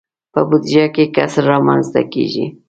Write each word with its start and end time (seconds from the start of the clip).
په 0.33 0.41
بودجه 0.49 0.85
کې 0.95 1.03
کسر 1.15 1.43
رامنځته 1.51 2.01
کیږي. 2.13 2.45